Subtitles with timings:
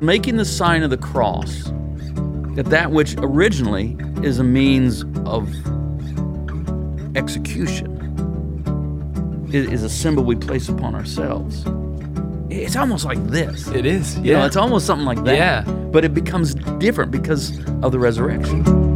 [0.00, 1.64] making the sign of the cross,
[2.54, 5.48] that that which originally is a means of
[7.16, 7.96] execution
[9.52, 11.64] is, a symbol we place upon ourselves.
[12.50, 13.66] It's almost like this.
[13.68, 14.16] It is.
[14.18, 14.46] You know, Yeah.
[14.46, 15.36] it's almost something like that.
[15.36, 15.62] Yeah.
[15.92, 18.89] But it becomes different because of the resurrection.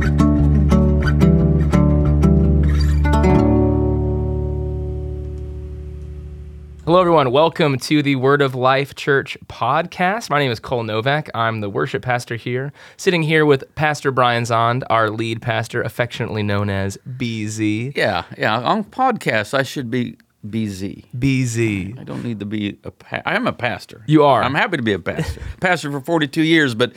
[6.95, 7.33] Hello, everyone.
[7.33, 10.31] Welcome to the Word of Life Church podcast.
[10.31, 11.29] My name is Cole Novak.
[11.35, 16.45] I'm the worship pastor here, sitting here with Pastor Brian Zahnd, our lead pastor, affectionately
[16.45, 17.97] known as BZ.
[17.97, 18.61] Yeah, yeah.
[18.61, 21.07] On podcasts, I should be BZ.
[21.19, 21.99] BZ.
[21.99, 22.93] I don't need to be a.
[22.93, 24.05] Pa- I am a pastor.
[24.07, 24.45] You are.
[24.45, 25.41] I'm happy to be a pastor.
[25.61, 26.93] pastor for 42 years, but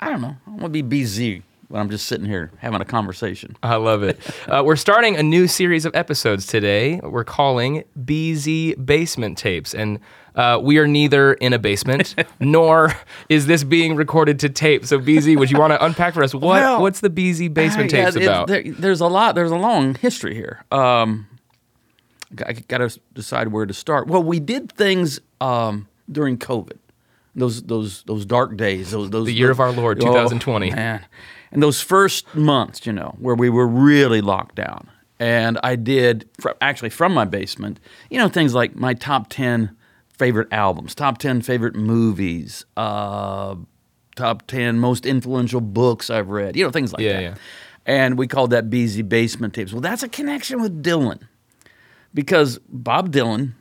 [0.00, 0.34] I don't know.
[0.46, 3.56] I want to be BZ when I'm just sitting here having a conversation.
[3.62, 4.18] I love it.
[4.48, 6.98] Uh, we're starting a new series of episodes today.
[7.00, 9.72] We're calling BZ Basement Tapes.
[9.72, 10.00] And
[10.34, 12.92] uh, we are neither in a basement, nor
[13.28, 14.84] is this being recorded to tape.
[14.84, 17.92] So, BZ, would you want to unpack for us what, Well, what's the BZ Basement
[17.92, 18.48] Yeah, Tapes it- about?
[18.48, 19.36] there- there's a lot.
[19.36, 20.64] There's a long history here.
[20.72, 21.28] Um,
[22.46, 24.06] I got to decide where to start.
[24.08, 26.78] Well, we did things um, during COVID.
[27.34, 28.90] Those those those dark days.
[28.90, 30.70] Those those The year of our Lord, 2020.
[30.72, 31.04] man,
[31.52, 34.90] and those first months, you know, where we were really locked down.
[35.20, 37.78] And I did fr- actually from my basement,
[38.10, 39.76] you know, things like my top ten
[40.18, 43.54] favorite albums, top ten favorite movies, uh,
[44.16, 47.22] top ten most influential books I've read, you know, things like Yeah, that.
[47.22, 47.34] yeah.
[47.86, 49.72] And we called that BZ Basement Tapes.
[49.72, 51.20] Well, that's a connection with Dylan
[52.12, 53.52] because Bob Dylan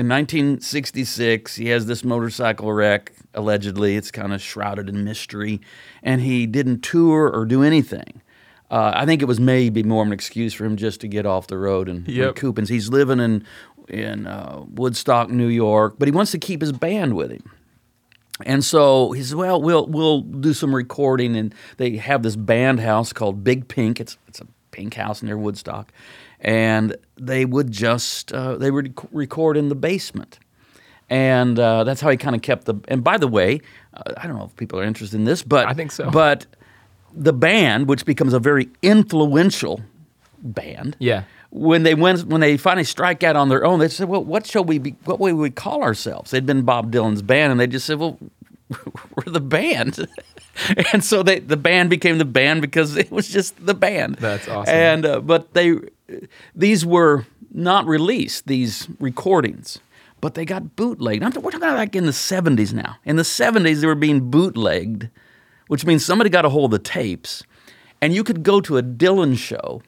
[0.00, 5.60] in 1966 he has this motorcycle wreck allegedly it's kind of shrouded in mystery
[6.02, 8.22] and he didn't tour or do anything
[8.70, 11.26] uh, I think it was maybe more of an excuse for him just to get
[11.26, 12.26] off the road and Yep.
[12.36, 12.56] recoup.
[12.56, 13.44] And he's living in
[13.88, 17.50] in uh, Woodstock, New York, but he wants to keep his band with him.
[18.46, 22.78] And so he says, "Well, we'll we'll do some recording." And they have this band
[22.78, 23.98] house called Big Pink.
[23.98, 24.46] It's it's a
[24.80, 25.92] pink house near Woodstock,
[26.40, 30.38] and they would just uh, they would record in the basement,
[31.10, 32.74] and uh, that's how he kind of kept the.
[32.88, 33.60] And by the way,
[33.92, 36.10] uh, I don't know if people are interested in this, but I think so.
[36.10, 36.46] But
[37.12, 39.82] the band, which becomes a very influential
[40.42, 41.24] band, Yeah.
[41.50, 44.46] when they went when they finally strike out on their own, they said, "Well, what
[44.46, 44.96] shall we be?
[45.04, 47.98] What way would we call ourselves?" They'd been Bob Dylan's band, and they just said,
[47.98, 48.16] "Well,
[49.16, 50.06] we're the band."
[50.92, 54.16] and so they the band became the band because it was just the band.
[54.16, 54.74] That's awesome.
[54.74, 55.76] And uh, but they
[56.54, 59.78] these were not released these recordings.
[60.20, 61.22] But they got bootlegged.
[61.22, 62.96] I'm, we're talking about like in the 70s now.
[63.06, 65.08] In the 70s, they were being bootlegged,
[65.68, 67.42] which means somebody got a hold of the tapes,
[68.02, 69.82] and you could go to a Dylan show,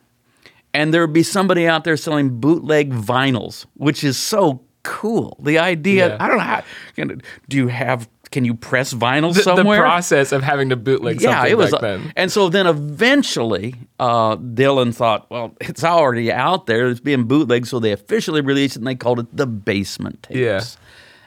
[0.73, 5.37] and there would be somebody out there selling bootleg vinyls, which is so cool.
[5.43, 6.17] The idea, Yeah.
[6.21, 6.63] I don't know how,
[6.97, 7.17] you know,
[7.49, 11.39] do you have, can you press vinyl The, the process of having to bootleg something
[11.45, 11.71] yeah, it was.
[11.73, 12.13] back then.
[12.17, 16.89] And so then eventually, uh, Dylan thought, well, it's already out there.
[16.89, 17.67] It's being bootlegged.
[17.69, 20.39] So they officially released it and they called it the Basement Tapes.
[20.39, 20.63] Yeah.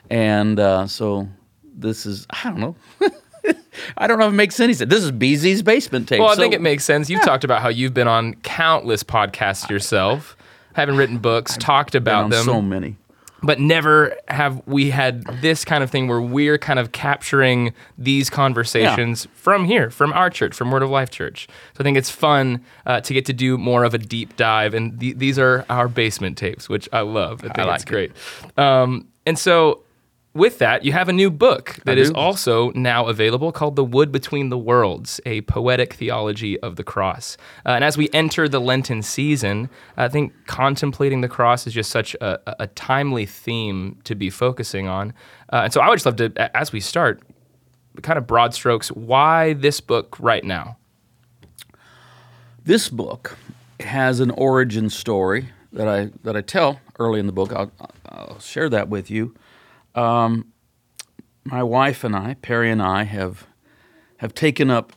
[0.10, 1.28] And uh, so
[1.76, 2.76] this is, I don't know.
[3.98, 4.90] I don't know if it makes any sense.
[4.90, 6.20] This is BZ's Basement Tapes.
[6.20, 7.10] Well, I So- think it makes sense.
[7.10, 10.36] You've talked about how you've been on countless podcasts yourself,
[10.74, 12.98] having written books, talked been about them, so many.
[13.46, 18.30] But never have we had this kind of thing where we're kind of capturing these
[18.30, 21.48] conversations from here, from our church, from Word of Life Church.
[21.74, 24.74] So I think it's fun uh, to get to do more of a deep dive,
[24.74, 27.44] and th- these are our basement tapes, which I love.
[27.44, 27.88] I think like it's it.
[27.88, 28.12] great.
[28.58, 29.82] Um, and so.
[30.36, 34.12] With that, you have a new book that is also now available called The Wood
[34.12, 37.38] Between the Worlds, a poetic theology of the cross.
[37.66, 41.90] Uh, and as we enter the Lenten season, I think contemplating the cross is just
[41.90, 45.14] such a, a- a timely theme to be focusing on.
[45.54, 47.22] Uh, and so I would just love to, as we start,
[48.02, 50.76] kind of broad strokes, why this book right now?
[52.66, 53.38] This book
[53.80, 57.54] has an origin story that I that I tell early in the book.
[57.54, 57.72] I'll,
[58.10, 59.34] I'll share that with you.
[59.96, 60.52] Um,
[61.44, 63.48] my wife and I, Peri and I, have
[64.18, 64.94] have taken up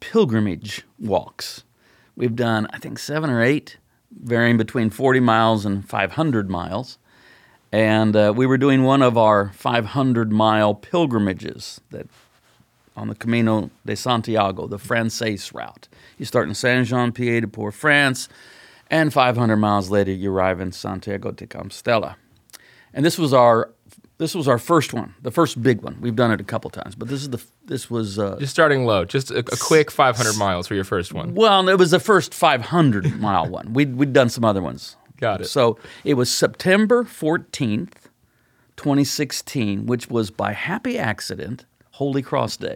[0.00, 1.64] pilgrimage walks.
[2.16, 3.78] We've done, I think, seven or eight,
[4.12, 6.98] varying between 40 miles and 500 miles.
[7.72, 12.06] And uh, we were doing one of our 500 mile pilgrimages that
[12.96, 15.88] on the Camino de Santiago, the Francaise route.
[16.16, 18.28] You start in Saint Jean Pied de Port, France,
[18.88, 22.14] and 500 miles later you arrive in Santiago de Compostela.
[22.92, 23.72] And this was our
[24.18, 25.98] this was our first one, the first big one.
[26.00, 28.84] We've done it a couple times, but this is the this was uh, Just starting
[28.86, 31.34] low, just a, a quick 500 miles for your first one.
[31.34, 33.72] well, it was the first 500 mile one.
[33.72, 34.96] We'd, we'd done some other ones.
[35.20, 35.46] Got it.
[35.46, 37.94] So it was September 14th,
[38.76, 42.74] 2016, which was by happy accident Holy Cross Day.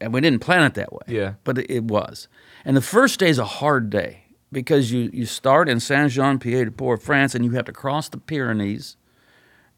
[0.00, 1.02] And we didn't plan it that way.
[1.08, 1.34] Yeah.
[1.44, 2.28] But it, it was.
[2.64, 6.38] And the first day is a hard day because you, you start in Saint Jean
[6.38, 8.96] Pied de Port, France, and you have to cross the Pyrenees.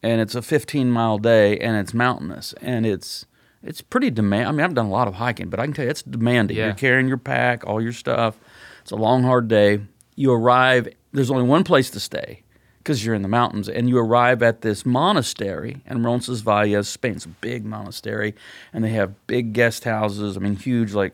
[0.02, 2.54] And it's a 15 mile day and it's mountainous.
[2.60, 3.26] And it's
[3.62, 4.48] it's pretty demand.
[4.48, 6.56] I mean, I've done a lot of hiking, but I can tell you it's demanding.
[6.56, 6.66] Yeah.
[6.66, 8.38] You're carrying your pack, all your stuff.
[8.80, 9.80] It's a long, hard day.
[10.16, 12.42] You arrive, there's only one place to stay
[12.78, 17.12] because you're in the mountains, and you arrive at this monastery in Roncesvalles, Spain.
[17.12, 18.34] It's a big monastery,
[18.72, 20.36] and they have big guest houses.
[20.36, 21.12] I mean, huge, like,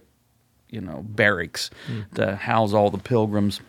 [0.71, 2.03] you know, barracks hmm.
[2.15, 3.61] to house all the pilgrims.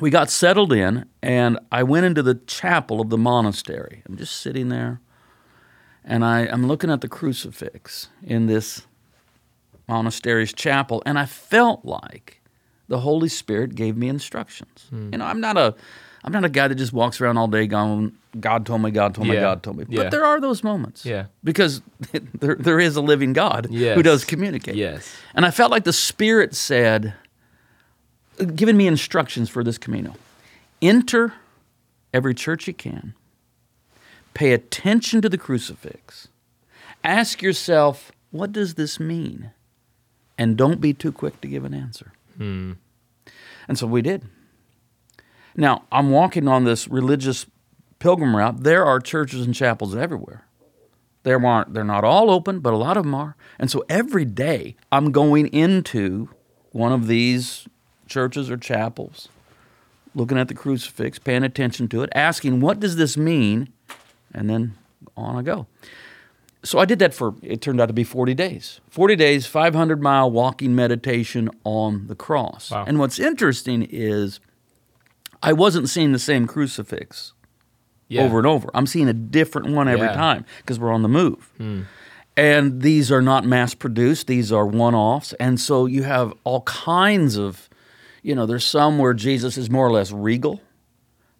[0.00, 4.02] We got settled in, and I went into the chapel of the monastery.
[4.08, 5.00] I'm just sitting there,
[6.04, 8.86] and I, I'm looking at the crucifix in this
[9.88, 12.40] monastery's chapel, and I felt like
[12.88, 14.86] the Holy Spirit gave me instructions.
[14.90, 15.10] Hmm.
[15.12, 15.74] You know, I'm not a
[16.22, 19.14] I'm not a guy that just walks around all day going, God told me, God
[19.14, 19.40] told me, Yeah.
[19.40, 19.86] God told me.
[19.88, 20.02] Yeah.
[20.02, 21.06] But there are those moments.
[21.06, 21.26] Yeah.
[21.42, 21.80] Because
[22.38, 24.74] there, there is a living God who does communicate.
[24.74, 25.16] Yes.
[25.34, 27.14] And I felt like the Spirit said,
[28.44, 30.14] giving me instructions for this Camino
[30.82, 31.34] enter
[32.12, 33.14] every church you can,
[34.34, 36.28] pay attention to the crucifix,
[37.04, 39.50] ask yourself, what does this mean?
[40.38, 42.12] And don't be too quick to give an answer.
[42.36, 42.72] Hmm.
[43.68, 44.24] And so we did.
[45.54, 47.46] Now, I'm walking on this religious
[47.98, 48.62] pilgrim route.
[48.62, 50.44] There are churches and chapels everywhere.
[51.22, 53.36] There aren't, they're not all open, but a lot of them are.
[53.58, 56.30] And so every day I'm going into
[56.72, 57.68] one of these
[58.10, 59.28] churches or chapels,
[60.14, 63.72] looking at the crucifix, paying attention to it, asking, what does this mean?
[64.34, 64.74] And then
[65.16, 65.66] on I go.
[66.62, 68.80] So I did that for, it turned out to be 40 days.
[68.90, 72.70] 40 days, 500 mile walking meditation on the cross.
[72.70, 72.84] Wow.
[72.86, 74.40] And what's interesting is
[75.42, 77.32] I wasn't seeing the same crucifix
[78.08, 78.24] Yeah.
[78.24, 78.68] over and over.
[78.74, 80.12] I'm seeing a different one every Yeah.
[80.14, 81.50] time because we're on the move.
[81.56, 81.82] Hmm.
[82.36, 85.32] And these are not mass produced, these are one offs.
[85.40, 87.69] And so you have all kinds of,
[88.22, 90.60] you know, there's some where Jesus is more or less regal,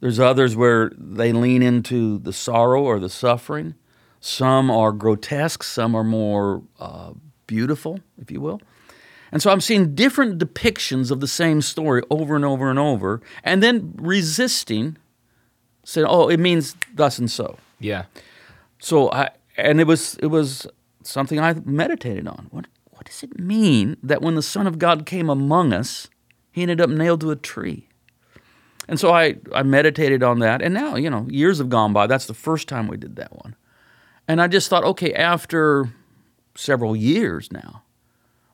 [0.00, 3.75] there's others where they lean into the sorrow or the suffering.
[4.19, 7.12] Some are grotesque, some are more uh,
[7.47, 8.61] beautiful, if you will.
[9.32, 13.21] And so I'm seeing different depictions of the same story over and over and over,
[13.44, 14.97] and then resisting,
[15.85, 18.06] saying, "Oh, it means thus and so." Yeah.
[18.81, 20.67] So I and it was it was
[21.03, 22.49] something I meditated on.
[22.50, 26.09] What what does it mean that when the Son of God came among us,
[26.50, 27.88] he ended up nailed to a tree?
[28.88, 32.06] And so I, I meditated on that, and now, you know, years have gone by.
[32.06, 33.55] That's the first time we did that one.
[34.26, 35.93] And I just thought, okay, after
[36.56, 37.82] several years now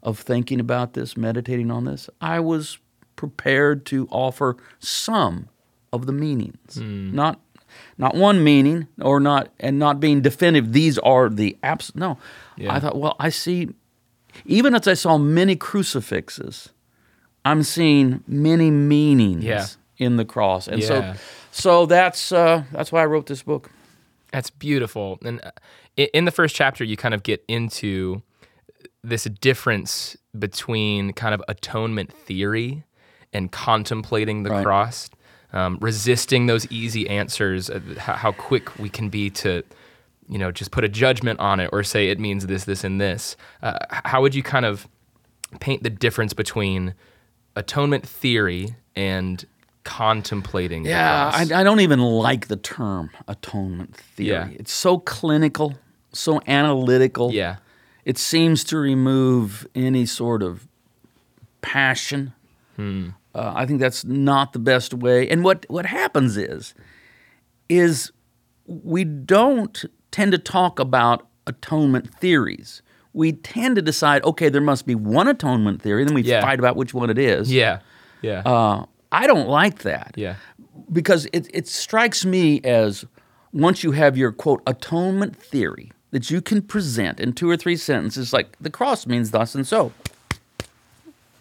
[0.02, 2.78] of thinking about this, meditating on this, I was
[3.16, 5.48] prepared to offer some
[5.92, 6.76] of the meanings.
[6.76, 7.14] Hmm.
[7.14, 7.40] Not
[7.98, 12.18] not one meaning or not and not being definitive these are the abs no.
[12.56, 12.74] Yeah.
[12.74, 13.68] I thought, well, I see
[14.44, 16.70] even as I saw many crucifixes,
[17.50, 19.66] I'm seeing many meanings Yeah.
[19.98, 20.68] in the cross.
[20.68, 20.86] And Yeah.
[20.88, 21.14] so
[21.52, 23.70] so that's uh, that's why I wrote this book.
[24.32, 25.18] That's beautiful.
[25.24, 25.50] And uh,
[26.12, 28.22] in the first chapter, you kind of get into
[29.02, 32.82] this difference between kind of atonement theory
[33.32, 34.64] and contemplating the Right.
[34.64, 35.08] cross,
[35.52, 39.62] um, resisting those easy answers, uh, how, how quick we can be to,
[40.28, 43.00] you know, just put a judgment on it or say it means this, this, and
[43.00, 43.36] this.
[43.62, 44.88] Uh, how would you kind of
[45.60, 46.92] paint the difference between
[47.56, 49.44] atonement theory and
[49.84, 51.30] contemplating the Yeah?
[51.34, 54.28] I, I don't even like the term atonement theory.
[54.28, 54.48] Yeah.
[54.60, 55.74] It's so clinical,
[56.12, 57.32] so analytical.
[57.32, 57.56] yeah.
[58.04, 60.68] It seems to remove any sort of
[61.60, 62.32] passion.
[62.78, 63.02] Uh,
[63.34, 65.28] I think that's not the best way.
[65.28, 66.72] And what, what happens is,
[67.68, 68.12] is
[68.66, 72.80] we don't tend to talk about atonement theories.
[73.16, 76.42] We tend to decide, okay, there must be one atonement theory, then we Yeah.
[76.42, 77.50] fight about which one it is.
[77.50, 77.78] Yeah.
[78.20, 78.42] Yeah.
[78.44, 80.34] Uh, I don't like that yeah.
[80.92, 83.06] because it, it strikes me as
[83.54, 87.76] once you have your quote atonement theory that you can present in two or three
[87.76, 89.92] sentences, like the cross means thus and so.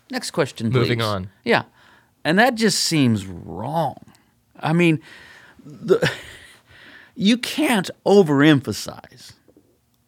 [0.09, 0.79] Next question, please.
[0.79, 1.29] Moving on.
[1.43, 1.63] Yeah,
[2.23, 3.97] and that just seems wrong.
[4.61, 5.01] I mean,
[5.65, 6.09] the,
[7.15, 9.33] you can't overemphasize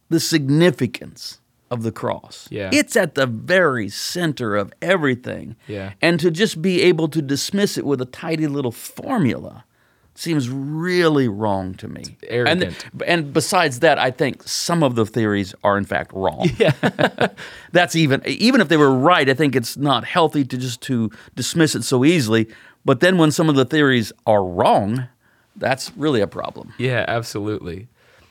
[0.10, 2.48] the significance of the cross.
[2.50, 2.70] Yeah.
[2.72, 5.56] It's at the very center of everything.
[5.68, 5.94] Yeah.
[6.02, 9.66] And to just be able to dismiss it with a tidy little formula
[10.16, 12.04] seems really wrong to me.
[12.28, 12.86] arrogant.
[12.94, 16.50] And, and besides that, I think some of the theories are in fact wrong.
[16.58, 16.72] Yeah.
[17.72, 21.12] That's even even if they were right, I think it's not healthy to just to
[21.36, 22.48] dismiss it so easily.
[22.84, 25.08] But then when some of the theories are wrong,
[25.56, 26.74] that's really a problem.
[26.78, 27.88] Yeah, absolutely.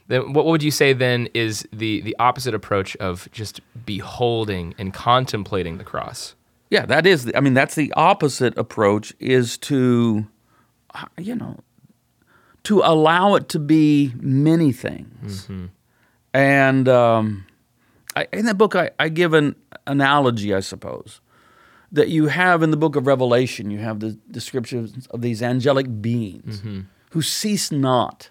[0.08, 4.94] Then what would you say then is the the opposite approach of just beholding and
[4.94, 6.34] contemplating the cross?
[6.70, 7.24] Yeah, that is.
[7.24, 9.12] The, I mean, that's the opposite approach.
[9.18, 10.26] Is to,
[11.18, 11.58] you know,
[12.64, 15.48] to allow it to be many things.
[16.34, 17.46] And um,
[18.14, 21.20] I, in that book, I, I give an analogy, I suppose,
[21.92, 23.70] that you have in the book of Revelation.
[23.70, 26.62] You have the descriptions of these angelic beings
[27.10, 28.28] who cease not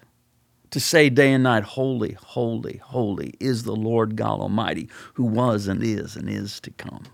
[0.76, 5.68] to say day and night, Holy, holy, holy is the Lord God Almighty, who was
[5.68, 7.04] and is and is to come.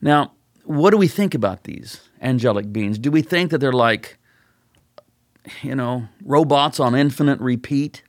[0.00, 0.30] Now,
[0.62, 3.00] what do we think about these angelic beings?
[3.00, 4.16] Do we think that they're like,
[5.62, 8.04] you know, robots on infinite repeat?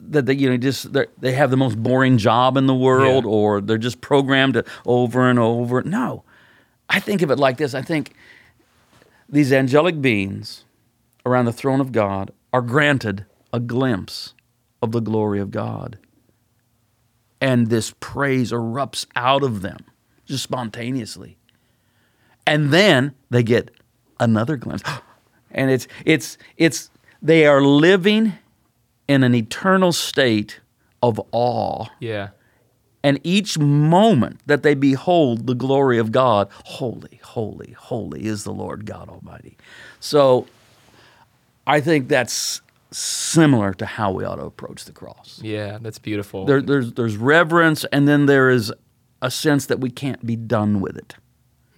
[0.00, 3.30] That they, you know, just they're- have the most boring job in the world, Yeah.
[3.30, 5.82] or they're just programmed to over and over.
[5.84, 6.24] No,
[6.88, 7.74] I think of it like this.
[7.76, 8.14] I think
[9.28, 10.64] these angelic beings
[11.24, 14.34] around the throne of God are granted a glimpse
[14.82, 15.98] of the glory of God.
[17.40, 19.78] And this praise erupts out of them
[20.26, 21.36] just spontaneously.
[22.46, 23.70] And then they get
[24.20, 24.82] another glimpse.
[25.50, 26.90] And it's it's it's
[27.22, 28.34] they are living
[29.08, 30.60] in an eternal state
[31.02, 31.86] of awe.
[32.00, 32.28] Yeah.
[33.02, 38.52] And each moment that they behold the glory of God, holy, holy, holy is the
[38.52, 39.56] Lord God Almighty.
[40.00, 40.46] So
[41.68, 45.40] I think that's similar to how we ought to approach the cross.
[45.42, 46.46] Yeah, that's beautiful.
[46.46, 48.72] There, there's, there's reverence, and then there is
[49.22, 51.14] a sense that we can't be done with it.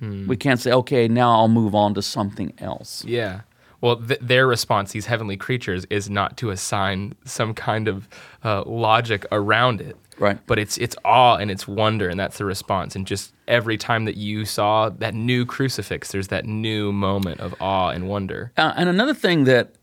[0.01, 3.05] We can't say, okay, now I'll move on to something else.
[3.05, 3.43] Yeah.
[3.83, 8.09] Well, th- their response, these heavenly creatures, is not to assign some kind of
[8.43, 9.97] uh, logic around it.
[10.19, 10.39] Right.
[10.47, 12.97] But it's it's awe and it's wonder, and that's the response.
[12.97, 17.55] And just every time that you saw that new crucifix, there's that new moment of
[17.61, 18.53] awe and wonder.
[18.57, 19.75] Uh, and another thing that,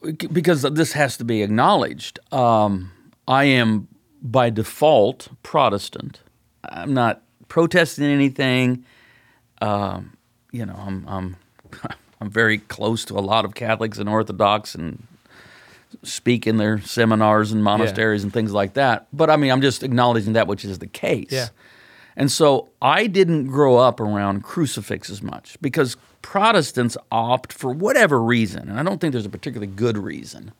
[0.00, 2.92] because this has to be acknowledged, um,
[3.26, 3.88] I am
[4.22, 6.20] by default Protestant.
[6.64, 8.84] I'm not protesting anything.
[9.60, 10.16] Um,
[10.52, 11.36] you know, I'm I'm
[12.20, 15.06] I'm very close to a lot of Catholics and Orthodox and
[16.02, 19.06] speak in their seminars and monasteries and things like that.
[19.12, 21.28] But I mean, I'm just acknowledging that which is the case.
[21.30, 21.48] Yeah.
[22.18, 28.68] And so I didn't grow up around crucifixes much because Protestants opt for whatever reason,
[28.68, 30.50] and I don't think there's a particularly good reason.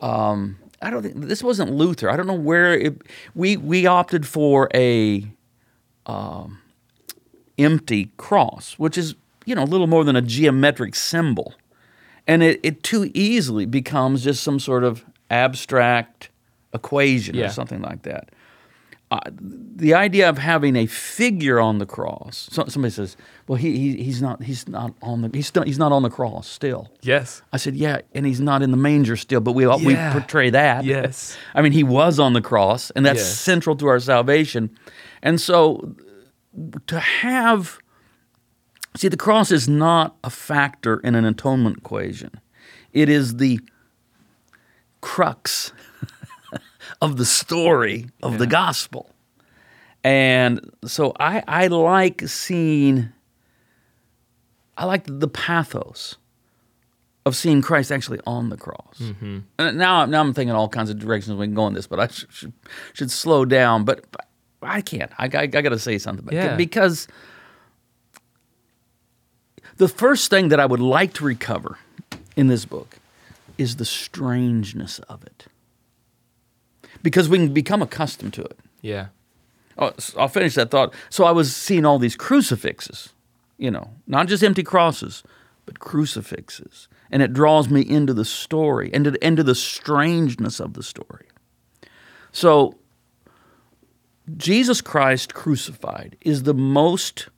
[0.00, 2.08] Um, I don't think this wasn't Luther.
[2.08, 3.02] I don't know where it,
[3.34, 5.26] we we opted for a
[6.06, 6.60] um,
[7.58, 11.52] empty cross, which is you know a little more than a geometric symbol,
[12.26, 16.30] and it, it too easily becomes just some sort of abstract
[16.72, 17.46] equation Yeah.
[17.46, 18.30] or something like that
[19.10, 22.48] uh, the idea of having a figure on the cross.
[22.50, 25.78] So, somebody says, "Well, he, he he's not he's not on the he's still, he's
[25.78, 27.40] not on the cross still." Yes.
[27.52, 29.76] I said, "Yeah, and he's not in the manger still, but we Yeah.
[29.76, 31.36] we portray that." Yes.
[31.54, 33.38] I mean, he was on the cross, and that's Yes.
[33.38, 34.70] central to our salvation.
[35.22, 35.94] And so,
[36.88, 37.78] to have
[38.96, 42.40] see the cross is not a factor in an atonement equation.
[42.92, 43.60] It is the
[45.00, 45.72] crux
[47.00, 49.10] of the story of the gospel.
[50.04, 53.08] And so I, I like seeing,
[54.76, 56.16] I like the pathos
[57.24, 58.98] of seeing Christ actually on the cross.
[59.00, 59.38] Mm-hmm.
[59.58, 61.98] And now, now I'm thinking all kinds of directions we can go in this, but
[61.98, 62.52] I should, should,
[62.92, 63.84] should slow down.
[63.84, 64.26] But, but
[64.62, 65.10] I can't.
[65.18, 66.28] I, I, I got to say something.
[66.30, 66.54] Yeah.
[66.54, 67.08] Because
[69.76, 71.78] the first thing that I would like to recover
[72.36, 72.96] in this book
[73.58, 75.46] is the strangeness of it.
[77.06, 78.58] Because we can become accustomed to it.
[78.82, 79.06] Yeah.
[79.78, 80.92] Oh, s- I'll finish that thought.
[81.08, 83.10] So I was seeing all these crucifixes,
[83.58, 85.22] you know, not just empty crosses,
[85.66, 86.88] but crucifixes.
[87.08, 91.28] And it draws me into the story, into, into the strangeness of the story.
[92.32, 92.74] So
[94.36, 97.28] Jesus Christ crucified is the most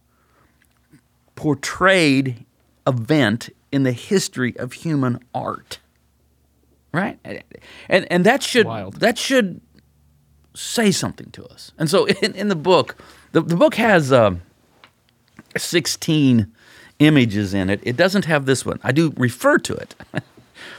[1.34, 2.46] portrayed
[2.86, 5.78] event in the history of human art.
[6.92, 7.18] Right?
[7.88, 9.00] And and that should Wild.
[9.00, 9.60] that should
[10.54, 11.72] say something to us.
[11.78, 12.96] And so in, in the book,
[13.32, 14.42] the, the book has um,
[15.56, 16.52] 16
[16.98, 17.80] images in it.
[17.82, 18.80] It doesn't have this one.
[18.82, 19.94] I do refer to it,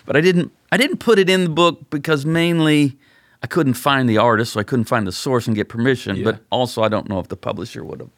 [0.06, 2.98] but I didn't I didn't put it in the book because mainly
[3.42, 6.18] I couldn't find the artist, so I couldn't find the source and get permission.
[6.18, 6.26] Yeah.
[6.26, 8.10] But also, I don't know if the publisher would have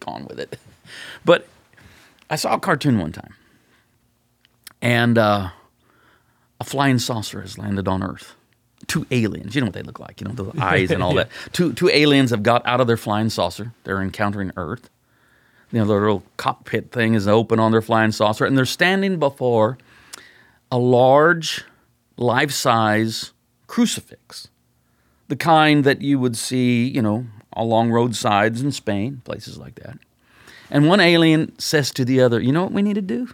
[0.00, 0.58] gone with it.
[1.22, 1.46] But
[2.30, 3.34] I saw a cartoon one time,
[4.80, 5.50] and uh,
[6.60, 8.34] a flying saucer has landed on Earth.
[8.86, 11.28] Two aliens, you know what they look like, you know, the eyes and all that.
[11.52, 13.72] Two two aliens have got out of their flying saucer.
[13.84, 14.88] They're encountering Earth.
[15.72, 19.18] You know, their little cockpit thing is open on their flying saucer, and they're standing
[19.18, 19.76] before
[20.70, 21.64] a large,
[22.16, 23.32] life-size
[23.66, 24.48] crucifix,
[25.28, 29.98] the kind that you would see, you know, along roadsides in Spain, places like that.
[30.70, 33.28] And one alien says to the other, You know what we need to do?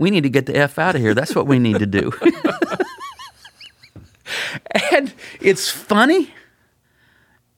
[0.00, 1.12] We need to get the F out of here.
[1.12, 2.10] That's what we need to do.
[4.92, 6.32] and it's funny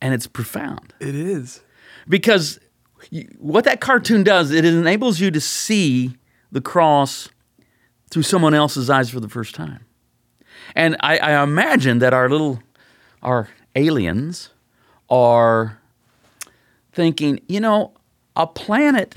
[0.00, 1.60] and it's profound It is.
[2.08, 2.58] because
[3.10, 6.16] you, what that cartoon does, it enables you to see
[6.50, 7.28] the cross
[8.10, 9.84] through someone else's eyes for the first time.
[10.74, 12.60] And I, I imagine that our little,
[13.22, 14.50] our aliens
[15.08, 15.78] are
[16.92, 17.92] thinking, you know,
[18.34, 19.14] a planet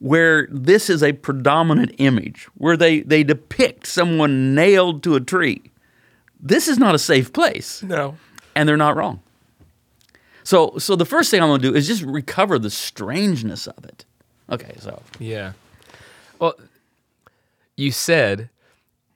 [0.00, 5.60] where this is a predominant image, where they, they depict someone nailed to a tree.
[6.40, 7.82] This is not a safe place.
[7.82, 8.16] No.
[8.54, 9.20] And they're not wrong.
[10.44, 13.84] So, so the first thing I'm going to do is just recover the strangeness of
[13.84, 14.04] it.
[14.50, 15.52] Okay, so Yeah.
[16.38, 16.54] Well,
[17.76, 18.48] you said,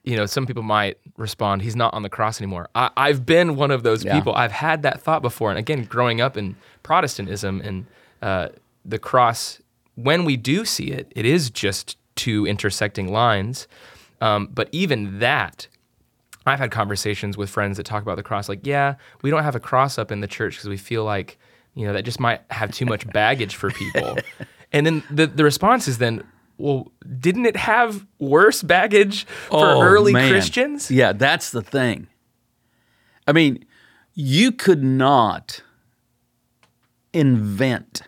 [0.03, 2.69] you know, some people might respond, he's not on the cross anymore.
[2.75, 4.15] I, I've been one of those Yeah.
[4.15, 4.33] people.
[4.35, 5.49] I've had that thought before.
[5.49, 7.85] And again, growing up in Protestantism and
[8.21, 8.49] uh,
[8.85, 9.59] the cross,
[9.95, 13.67] when we do see it, it is just two intersecting lines.
[14.21, 15.67] Um, but even that,
[16.45, 19.55] I've had conversations with friends that talk about the cross, like, yeah, we don't have
[19.55, 21.37] a cross up in the church because we feel like,
[21.75, 24.17] you know, that just might have too much baggage for people.
[24.71, 26.23] and then the, the response is then,
[26.57, 30.29] well, didn't it have worse baggage for Oh, early man.
[30.29, 30.91] Christians?
[30.91, 32.07] Yeah, that's the thing.
[33.27, 33.65] I mean,
[34.13, 35.63] you could not
[37.13, 38.03] invent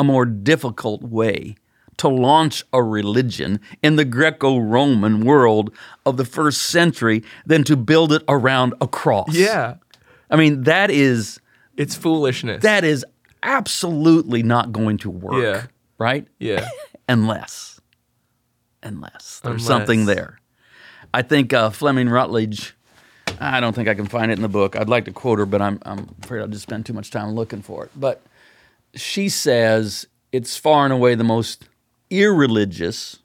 [0.00, 1.54] a more difficult way
[1.98, 5.70] to launch a religion in the Greco Roman world
[6.06, 9.34] of the first century than to build it around a cross.
[9.34, 9.74] Yeah.
[10.30, 11.38] I mean, that is
[11.76, 12.62] It's foolishness.
[12.62, 13.04] that is
[13.42, 15.42] absolutely not going to work.
[15.42, 15.66] Yeah.
[15.98, 16.26] Right?
[16.38, 16.66] yeah.
[17.08, 17.80] unless
[18.82, 19.66] unless there's Unless.
[19.66, 20.38] something there
[21.12, 22.74] i think uh, fleming rutledge
[23.40, 25.44] i don't think i can find it in the book i'd like to quote her
[25.44, 28.22] but i'm, I'm afraid i'll just spend too much time looking for it but
[28.94, 31.68] she says it's far and away the most
[32.10, 33.18] irreligious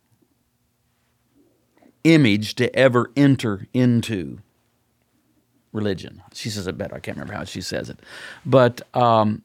[2.03, 4.39] image to ever enter into
[5.73, 6.21] religion.
[6.33, 6.95] She says it better.
[6.95, 7.99] I can't remember how she says it.
[8.45, 9.41] But um,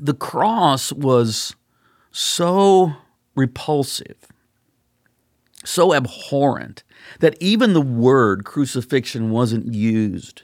[0.00, 1.54] the cross was
[2.10, 2.92] so
[3.34, 4.26] repulsive,
[5.64, 6.82] so abhorrent,
[7.20, 10.42] that even the word crucifixion wasn't used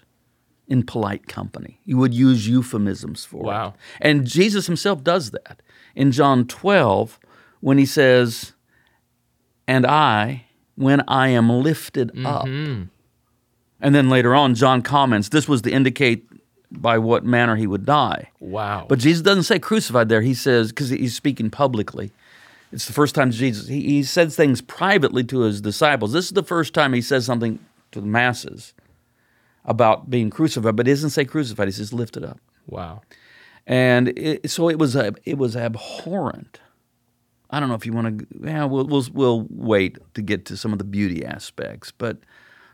[0.69, 1.81] in polite company.
[1.85, 3.69] You would use euphemisms for Wow.
[3.69, 3.75] it.
[4.01, 5.63] And Jesus himself does that.
[5.97, 7.19] In John 12,
[7.61, 8.53] when he says,
[9.67, 10.45] And I,
[10.77, 12.47] when I am lifted up.
[12.47, 12.85] Mm-hmm.
[13.81, 16.27] And then later on, John comments, This was to indicate
[16.71, 18.31] by what manner he would die.
[18.41, 18.87] Wow.
[18.89, 20.21] But Jesus doesn't say crucified there.
[20.21, 22.13] He says, because he's speaking publicly.
[22.73, 26.13] It's the first time Jesus, he, he says things privately to his disciples.
[26.13, 27.59] This is the first time he says something
[27.93, 28.75] to the masses
[29.65, 31.69] about being crucified, but he doesn't say crucified.
[31.69, 32.41] He says lifted up.
[32.67, 33.03] wow.
[33.67, 36.61] And it, so it was, a, it was abhorrent.
[37.51, 40.57] I don't know if you want to, yeah, we'll, we'll, we'll wait to get to
[40.57, 41.91] some of the beauty aspects.
[41.91, 42.19] But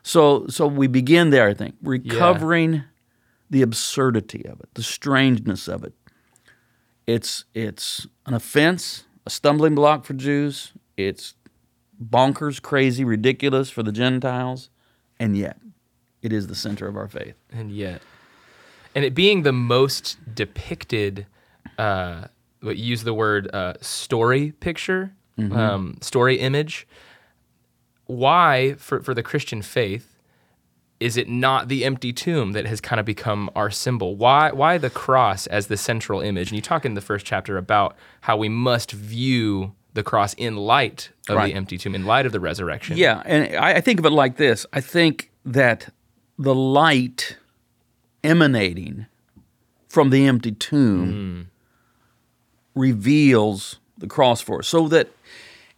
[0.05, 2.85] so, so we begin there, I think, recovering
[3.51, 5.95] the absurdity of it, the strangeness of it.
[7.07, 10.73] It's, it's an offense, a stumbling block for Jews.
[10.97, 11.35] It's
[12.03, 14.71] bonkers, crazy, ridiculous for the Gentiles.
[15.19, 15.59] And yet,
[16.25, 17.35] it is the center of our faith.
[17.53, 18.03] And yet,
[18.95, 21.27] and it being the most depicted,
[21.79, 22.25] uh,
[22.61, 26.87] what you use the word uh, story picture, um, story image.
[28.07, 30.17] Why, for, for the Christian faith,
[31.01, 34.15] is it not the empty tomb that has kind of become our symbol?
[34.17, 36.49] Why, why the cross as the central image?
[36.51, 40.57] And you talk in the first chapter about how we must view the cross in
[40.57, 41.47] light of Right.
[41.47, 42.97] the empty tomb, in light of the resurrection.
[42.97, 44.67] Yeah, and I, I think of it like this.
[44.73, 45.93] I think that
[46.39, 47.37] the light
[48.23, 49.07] emanating
[49.89, 51.49] from the empty tomb
[52.75, 52.81] hmm.
[52.81, 54.69] reveals the cross for us.
[54.69, 55.09] So that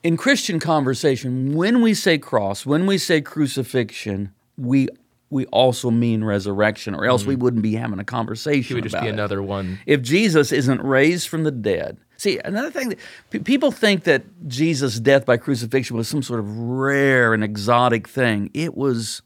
[0.02, 4.88] in Christian conversation, when we say cross, when we say crucifixion, we
[5.28, 7.42] we also mean resurrection, or else we hmm.
[7.42, 8.76] wouldn't be having a conversation.
[8.76, 9.80] It would just be it another one.
[9.84, 11.98] if Jesus isn't raised from the dead.
[12.16, 12.98] See, another thing that
[13.30, 18.08] pe- people think that Jesus' death by crucifixion was some sort of rare and exotic
[18.08, 18.50] thing.
[18.54, 19.20] It was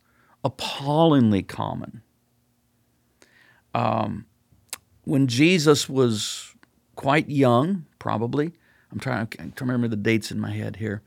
[0.44, 2.02] appallingly common.
[3.74, 4.26] Um,
[5.04, 6.54] when Jesus was
[6.96, 8.52] quite young, probably,
[8.92, 11.02] I'm trying, I'm trying to remember the dates in my head here,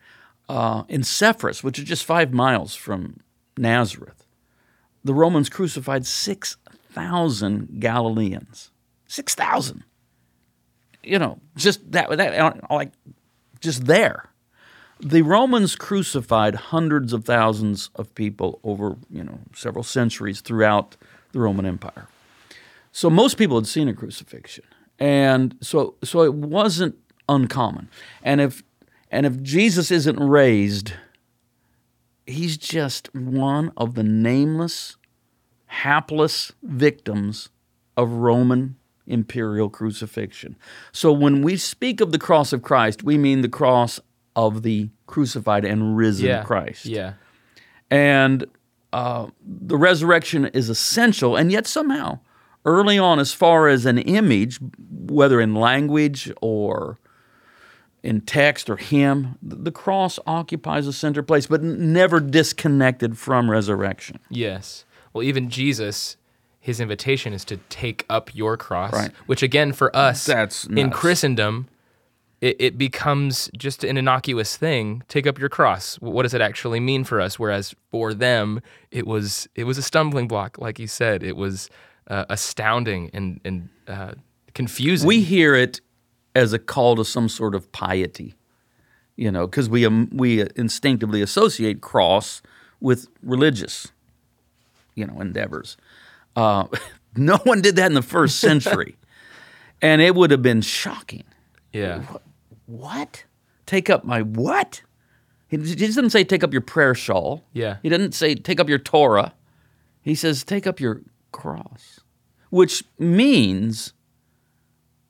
[0.50, 3.20] uh, in Sepphoris, which is just five miles from
[3.58, 4.26] Nazareth,
[5.04, 8.72] the Romans crucified 6,000 Galileans.
[9.08, 9.84] 6,000.
[11.04, 12.94] You know, just that, that, like,
[13.60, 14.30] just there.
[15.04, 20.96] The Romans crucified hundreds of thousands of people over you know several centuries throughout
[21.34, 22.08] the Roman Empire.
[22.92, 24.64] So most people had seen a crucifixion,
[25.00, 26.96] and so so it wasn't
[27.28, 27.90] uncommon.
[28.24, 28.64] And if
[29.12, 30.94] and if Jesus isn't raised,
[32.26, 34.98] he's just one of the nameless,
[35.66, 37.50] hapless victims
[37.98, 40.56] of Roman imperial crucifixion.
[40.94, 44.00] So when we speak of the cross of Christ, we mean the cross
[44.36, 46.44] of the crucified and risen Yeah.
[46.44, 46.86] Christ.
[46.86, 47.14] Yeah.
[47.92, 48.46] And
[48.92, 52.20] uh, the resurrection is essential, and yet somehow,
[52.66, 56.98] early on, as far as an image, whether in language or
[58.04, 64.20] in text or hymn, the cross occupies a center place, but never disconnected from resurrection.
[64.30, 64.86] Yes.
[65.14, 66.18] Well, even Jesus,
[66.60, 69.12] his invitation is to take up your cross, Right.
[69.26, 70.98] which again for us That's in nuts.
[71.00, 71.68] Christendom,
[72.44, 75.02] it, it becomes just an innocuous thing.
[75.08, 75.96] Take up your cross.
[76.02, 77.40] What does it actually mean for us?
[77.40, 78.60] Whereas for them,
[78.92, 81.24] it was it was a stumbling block, like you said.
[81.24, 81.70] It was
[82.08, 84.16] uh, astounding and and uh,
[84.54, 85.08] confusing.
[85.08, 85.80] We hear it
[86.36, 88.36] as a call to some sort of piety,
[89.16, 92.42] you know, because we um, we instinctively associate cross
[92.82, 93.88] with religious,
[94.96, 95.78] you know, endeavors.
[96.36, 96.66] Uh,
[97.16, 98.98] no one did that in the first century,
[99.82, 101.24] and it would have been shocking.
[101.72, 102.04] yeah.
[102.66, 103.26] What?
[103.66, 104.82] Take up my what?
[105.48, 107.44] He he doesn't say take up your prayer shawl.
[107.54, 107.78] Yeah.
[107.84, 109.34] He doesn't say take up your Torah.
[110.02, 112.00] He says take up your cross,
[112.50, 113.94] which means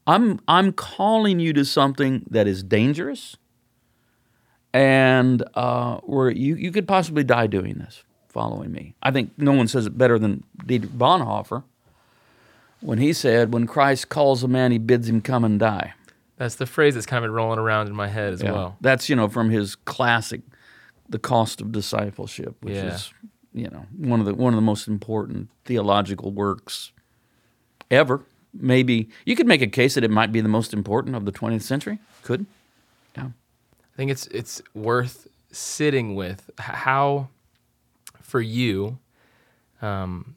[0.05, 3.37] I'm I'm calling you to something that is dangerous,
[4.73, 8.95] and uh, where you you could possibly die doing this, following me.
[9.01, 11.63] I think no one says it better than Dietrich Bonhoeffer
[12.81, 15.93] when he said, "When Christ calls a man, he bids him come and die."
[16.37, 18.51] That's the phrase that's kind of been rolling around in my head as Yeah.
[18.51, 18.77] well.
[18.81, 20.41] That's you know from his classic,
[21.09, 22.95] "The Cost of Discipleship," which Yeah.
[22.95, 23.13] is
[23.53, 26.91] you know one of the one of the most important theological works
[27.91, 28.21] ever.
[28.53, 31.31] Maybe you could make a case that it might be the most important of the
[31.31, 31.99] 20th century.
[32.23, 32.45] Could,
[33.15, 33.25] yeah.
[33.25, 37.29] I think it's it's worth sitting with how,
[38.21, 38.97] for you,
[39.83, 40.35] um,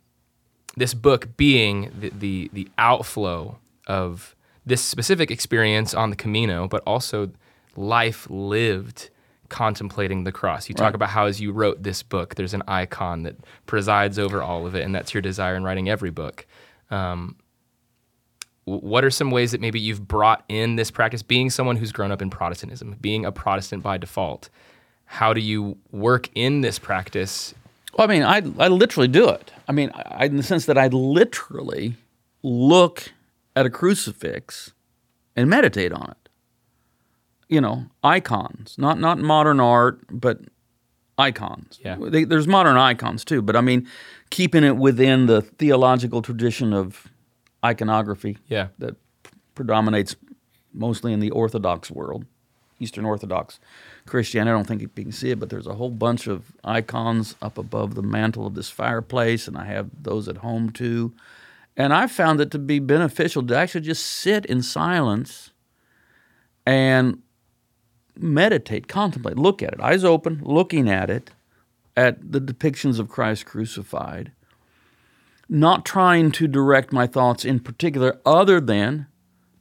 [0.76, 4.34] this book being the, the the outflow of
[4.66, 7.30] this specific experience on the Camino, but also
[7.76, 9.10] life lived
[9.48, 10.68] contemplating the cross.
[10.68, 10.94] You talk Right.
[10.96, 14.74] about how as you wrote this book, there's an icon that presides over all of
[14.74, 16.46] it, and that's your desire in writing every book.
[16.90, 17.36] Um,
[18.64, 22.10] what are some ways that maybe you've brought in this practice being someone who's grown
[22.10, 24.48] up in protestantism being a protestant by default
[25.04, 27.54] how do you work in this practice
[27.96, 29.52] Well, I mean, I I literally do it.
[29.68, 31.94] I mean, I, in the sense that I literally
[32.42, 33.12] look
[33.56, 34.72] at a crucifix
[35.34, 36.28] and meditate on it.
[37.48, 40.40] You know, icons, not not modern art, but
[41.18, 41.80] icons.
[41.82, 41.96] Yeah.
[41.98, 43.88] They, there's modern icons too, but I mean,
[44.30, 47.06] keeping it within the theological tradition of
[47.64, 48.94] iconography yeah that
[49.54, 50.14] predominates
[50.72, 52.26] mostly in the Orthodox world,
[52.78, 53.58] Eastern Orthodox
[54.06, 54.50] Christianity.
[54.50, 57.58] I don't think you can see it, but there's a whole bunch of icons up
[57.58, 61.14] above the mantle of this fireplace, and I have those at home too.
[61.76, 65.50] And I found it to be beneficial to actually just sit in silence
[66.64, 67.22] and
[68.18, 71.30] meditate, contemplate, look at it, eyes open, looking at it,
[71.96, 74.32] at the depictions of Christ crucified
[75.48, 79.06] not trying to direct my thoughts in particular other than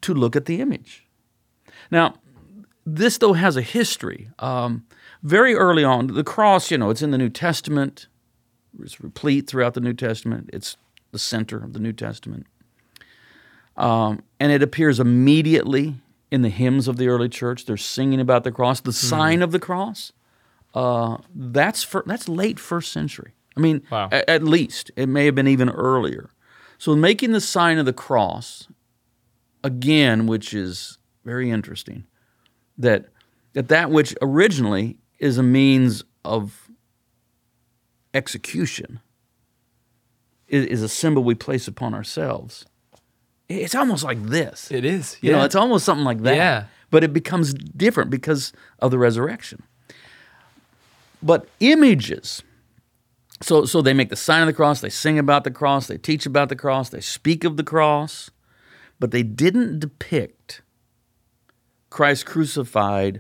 [0.02, 1.08] to look at the image.
[1.92, 2.16] Now,
[2.86, 4.30] this though has a history.
[4.40, 4.86] Um,
[5.24, 8.08] very early on, the cross, you know, it's in the New Testament.
[8.82, 10.50] It's replete throughout the New Testament.
[10.54, 10.78] It's
[11.16, 12.46] the center of the New Testament.
[13.78, 15.96] Um, and it appears immediately
[16.30, 17.64] in the hymns of the early church.
[17.66, 20.12] They're singing about the cross, the sign of the cross.
[20.74, 23.32] Uh, that's for, that's late first century.
[23.56, 24.10] I mean, Wow.
[24.12, 26.32] a- at least it may have been even earlier.
[26.78, 28.68] So making the sign of the cross
[29.64, 32.04] again, which is very interesting,
[32.78, 33.06] that
[33.54, 36.70] that that which originally is a means of
[38.14, 39.00] execution
[40.48, 42.66] is, is a symbol we place upon ourselves.
[43.48, 44.72] It's almost like this.
[44.72, 46.36] it is You know, it's almost something like that.
[46.36, 46.66] Yeah.
[46.90, 49.64] But it becomes different because of the resurrection.
[51.22, 52.44] But images.
[53.42, 55.98] So so they make the sign of the cross, they sing about the cross, they
[55.98, 58.32] teach about the cross, they speak of the cross,
[59.00, 60.62] but they didn't depict
[61.90, 63.20] Christ crucified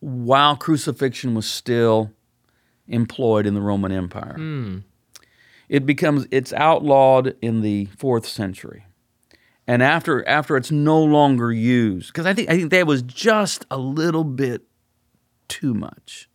[0.00, 2.12] while crucifixion was still
[2.88, 4.34] employed in the Roman Empire.
[4.34, 4.78] Hmm.
[5.68, 8.86] It becomes it's outlawed in the 4th century
[9.66, 13.66] and after after it's no longer used because I think I think that was just
[13.70, 14.62] a little bit
[15.48, 16.28] too much,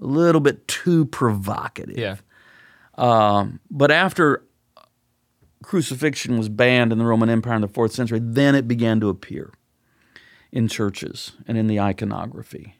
[0.00, 1.98] a little bit too provocative.
[1.98, 2.16] Yeah.
[2.96, 4.44] Um, but after
[5.62, 9.08] crucifixion was banned in the Roman Empire in the fourth century, then it began to
[9.08, 9.52] appear
[10.50, 12.74] in churches and in the iconography.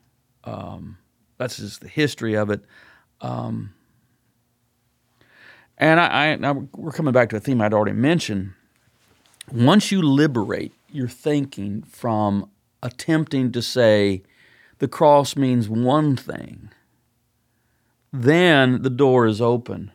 [0.45, 0.99] Um,
[1.39, 2.65] that's just the history of it.
[3.23, 3.73] Um,
[5.83, 8.53] and I, I now we're coming back to a theme I'd already mentioned.
[9.53, 12.49] Once you liberate your thinking from
[12.85, 14.23] attempting to say
[14.79, 16.71] the cross means one thing,
[18.13, 19.91] then the door is open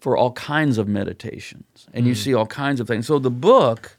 [0.00, 3.06] for all kinds of meditations and you see all kinds of things.
[3.06, 3.98] So the book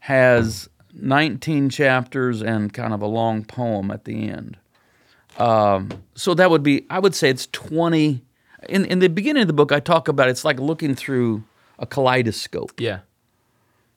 [0.00, 4.56] has 19 chapters and kind of a long poem at the end.
[5.38, 8.22] Um, so that would be, I would say it's 20.
[8.68, 11.44] In, in the beginning of the book, I talk about it's like looking through
[11.78, 12.80] a kaleidoscope.
[12.80, 13.00] Yeah.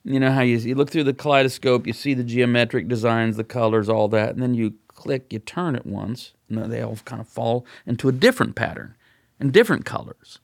[0.04, 3.44] You know how you, you look through the kaleidoscope, you see the geometric designs, the
[3.44, 7.20] colors, all that, and then you click, you turn it once, and they all kind
[7.20, 8.94] of fall into a different pattern
[9.40, 10.38] and different colors.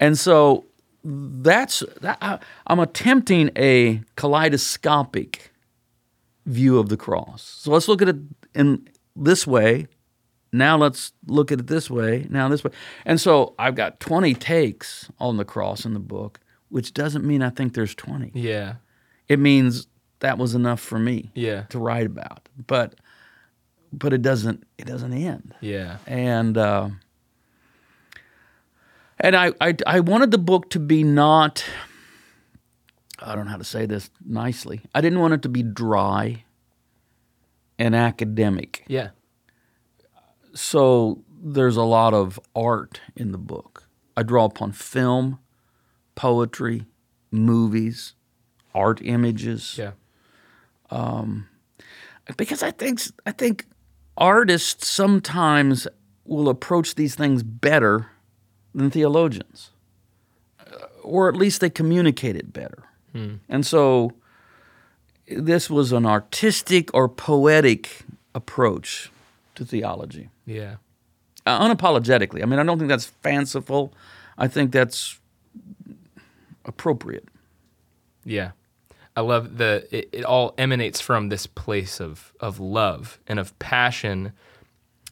[0.00, 0.64] And so
[1.04, 5.52] that's that, I, I'm attempting a kaleidoscopic
[6.46, 7.42] view of the cross.
[7.42, 8.16] So let's look at it
[8.54, 9.88] in this way.
[10.56, 12.26] Now let's look at it this way.
[12.30, 12.70] Now this way.
[13.04, 17.42] And so I've got 20 takes on the cross in the book, which doesn't mean
[17.42, 18.74] I think there's 20 Yeah.
[19.28, 19.86] it means
[20.20, 21.62] that was enough for me Yeah.
[21.70, 22.94] to write about but
[23.92, 25.98] but it doesn't it doesn't end Yeah.
[26.06, 26.88] and uh,
[29.18, 31.64] and I, I I wanted the book to be not
[33.18, 36.44] I don't know how to say this nicely I didn't want it to be dry
[37.78, 39.10] and academic Yeah.
[40.56, 43.84] So there's a lot of art in the book.
[44.16, 45.38] I draw upon film,
[46.14, 46.86] poetry,
[47.30, 48.14] movies,
[48.74, 49.76] art images.
[49.78, 49.92] Yeah.
[50.90, 51.48] Um,
[52.36, 53.66] Because I think I think
[54.16, 55.86] artists sometimes
[56.24, 58.10] will approach these things better
[58.74, 59.70] than theologians,
[60.58, 62.82] Uh, or at least they communicate it better.
[63.48, 64.12] And so
[65.26, 69.10] this was an artistic or poetic approach
[69.56, 70.30] to theology.
[70.46, 70.76] Yeah.
[71.46, 72.42] uh, unapologetically.
[72.42, 73.92] I mean, I don't think that's fanciful.
[74.38, 75.18] I think that's
[76.64, 77.28] appropriate.
[78.24, 78.50] Yeah.
[79.16, 83.58] I love the it, it all emanates from this place of of love and of
[83.58, 84.32] passion,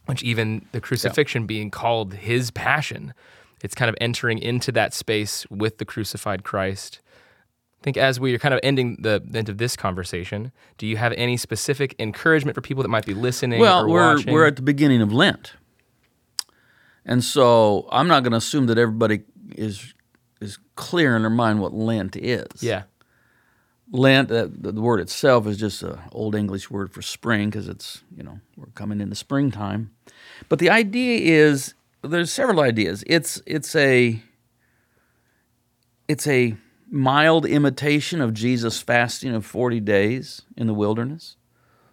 [0.07, 3.15] which even the crucifixion being called his passion.
[3.63, 7.01] It's kind of entering into that space with the crucified Christ.
[7.85, 10.97] I think as we are kind of ending the, end of this conversation, do you
[10.97, 14.33] have any specific encouragement for people that might be listening Well, or we're watching?
[14.33, 15.53] we're at the beginning of Lent,
[17.05, 19.93] and so I'm not going to assume that everybody is
[20.41, 22.63] is clear in their mind what Lent is.
[22.63, 22.85] yeah.
[23.93, 27.69] Lent, uh, the the word itself is just an old English word for spring because
[27.69, 29.91] it's you know we're coming into springtime,
[30.49, 33.05] but the idea is there's several ideas.
[33.07, 34.23] It's it's a
[36.09, 36.57] it's a
[36.91, 41.37] mild imitation of Jesus fasting of 40 days in the wilderness.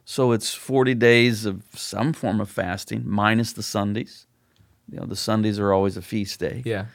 [0.06, 4.26] So it's 40 days of some form of fasting minus the Sundays.
[4.92, 6.64] You know, the Sundays are always a feast day.
[6.66, 6.86] Yeah.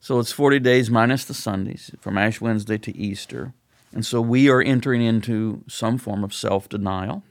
[0.00, 3.52] So it's 40 days minus the Sundays from Ash Wednesday to Easter.
[3.92, 7.22] And so we are entering into some form of self denial.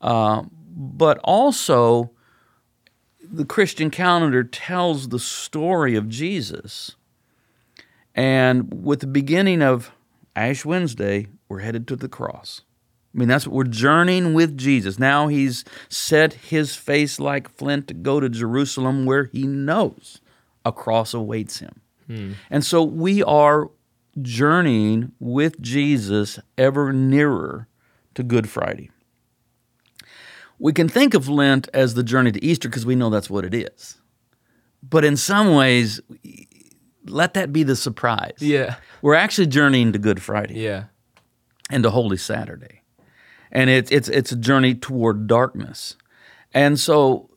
[0.00, 0.42] Uh,
[0.74, 2.10] but also,
[3.22, 6.96] the Christian calendar tells the story of Jesus.
[8.14, 9.90] And with the beginning of
[10.36, 12.62] Ash Wednesday, we're headed to the cross.
[13.14, 14.98] I mean, that's what we're journeying with Jesus.
[14.98, 20.20] Now he's set his face like flint to go to Jerusalem where he knows
[20.64, 21.80] a cross awaits him.
[22.06, 22.32] Hmm.
[22.50, 23.70] And so we are
[24.20, 27.68] journeying with Jesus ever nearer
[28.14, 28.90] to Good Friday.
[30.58, 33.44] We can think of Lent as the journey to Easter because we know that's what
[33.44, 33.98] it is.
[34.82, 36.00] But in some ways,
[37.06, 38.36] let that be the surprise.
[38.38, 38.76] Yeah.
[39.02, 40.84] We're actually journeying to Good Friday Yeah.
[41.70, 42.82] and to Holy Saturday.
[43.50, 45.96] And it's it's it's a journey toward darkness.
[46.54, 47.28] And so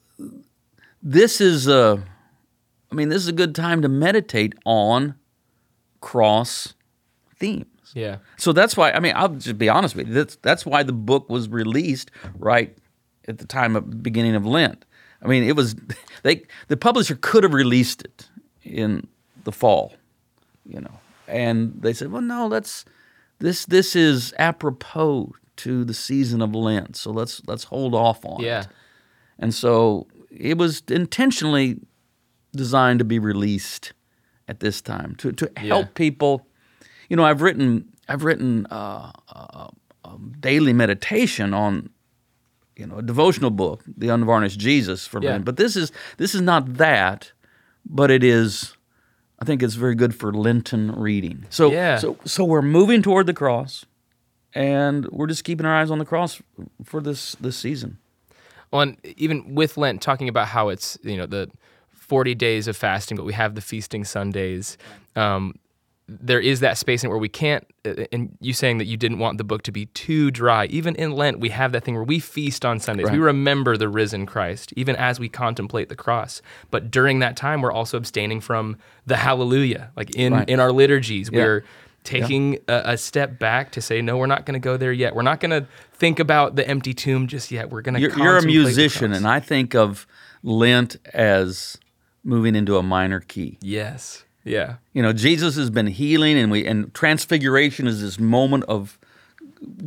[1.02, 2.02] this is a
[2.92, 5.16] I mean, this is a good time to meditate on
[6.02, 6.74] cross
[7.38, 7.66] themes.
[7.94, 8.18] Yeah.
[8.38, 10.14] So that's why I mean, I'll just be honest with you.
[10.14, 12.78] That's that's why the book was released right
[13.28, 14.86] at the time of beginning of Lent.
[15.22, 15.76] I mean, it was
[16.24, 18.30] they the publisher could have released it
[18.64, 19.08] in
[19.46, 19.94] the fall,
[20.66, 21.00] you know.
[21.28, 22.86] And they said, "Well, no, let's
[23.40, 26.96] this this is apropos to the season of Lent.
[26.98, 28.62] So let's let's hold off on Yeah.
[28.62, 28.68] it."
[29.40, 31.80] And so it was intentionally
[32.56, 33.94] designed to be released
[34.48, 35.92] at this time to to help Yeah.
[35.96, 36.48] people.
[37.10, 39.68] You know, I've written I've written uh, uh,
[40.04, 41.90] um, daily meditation on
[42.76, 45.32] you know a devotional book, The Unvarnished Jesus for Yeah.
[45.32, 45.46] Lent.
[45.46, 47.32] But this is this is not that,
[47.86, 48.75] but it is.
[49.46, 51.46] I think it's very good for Lenten reading.
[51.52, 51.98] So Yeah.
[52.00, 53.86] so so we're moving toward the cross,
[54.56, 56.42] and we're just keeping our eyes on the cross
[56.84, 58.00] for this this season.
[58.72, 61.52] Well, and even with Lent, talking about how it's you know the
[61.94, 64.80] forty days of fasting, but we have the feasting Sundays.
[65.16, 65.60] Um,
[66.08, 67.66] there is that space in where we can't.
[67.86, 70.66] uh, And you saying that you didn't want the book to be too dry.
[70.68, 73.10] Even in Lent, we have that thing where we feast on Sundays.
[73.10, 76.42] We remember the risen Christ, even as we contemplate the cross.
[76.70, 80.48] But during that time, we're also abstaining from the Hallelujah, like in Right.
[80.50, 81.30] in our liturgies.
[81.32, 81.40] Yeah.
[81.44, 81.64] We're
[82.04, 85.16] taking a, a step back to say, no, we're not going to go there yet.
[85.16, 87.72] We're not going to think about the empty tomb just yet.
[87.72, 88.00] We're going to.
[88.02, 90.06] You're, you're a musician, and I think of
[90.44, 91.80] Lent as
[92.24, 93.58] moving into a minor key.
[93.62, 98.64] yes, yeah, You know, Jesus has been healing, and we and transfiguration is this moment
[98.66, 98.98] of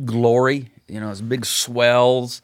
[0.05, 0.71] glory.
[0.87, 2.41] You know, it's big swells.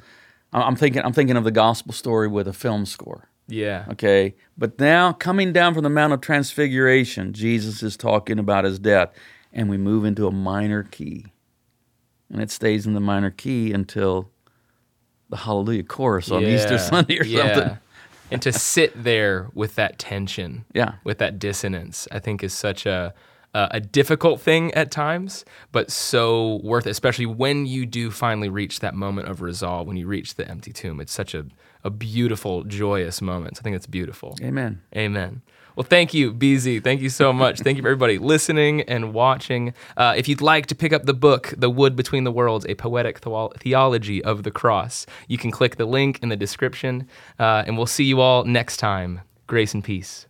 [0.53, 3.27] I'm thinking, I'm thinking of the gospel story with a film score.
[3.47, 8.63] yeah, Okay, but now coming down from the Mount of Transfiguration, Jesus is talking about
[8.63, 9.11] his death,
[9.51, 11.25] and we move into a minor key,
[12.31, 14.29] and it stays in the minor key until
[15.29, 17.53] the Hallelujah chorus on Easter Sunday or yeah.
[17.53, 17.77] something.
[18.31, 20.93] And to sit there with that tension, Yeah.
[21.03, 23.13] with that dissonance, I think is such a
[23.57, 28.81] a difficult thing at times, but so worth it, especially when you do finally reach
[28.81, 30.99] that moment of resolve, when you reach the empty tomb.
[30.99, 31.45] It's such a,
[31.81, 33.55] a beautiful, joyous moment.
[33.55, 34.35] So I think it's beautiful.
[34.41, 34.81] Amen.
[34.93, 35.41] Amen.
[35.75, 36.83] Well, thank you, BZ.
[36.83, 37.59] Thank you so much.
[37.59, 39.73] thank you for everybody listening and watching.
[39.97, 42.75] Uh, if you'd like to pick up the book, The Wood Between the Worlds, a
[42.75, 47.07] poetic theo- theology of the cross, you can click the link in the description.
[47.37, 49.21] Uh, and we'll see you all next time.
[49.47, 50.27] Grace and peace.